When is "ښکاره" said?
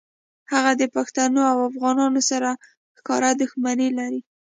2.97-3.31